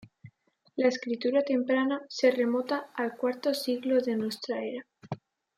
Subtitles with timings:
[0.77, 4.83] La escritura temprana se remota al cuarto siglo de nuestra era.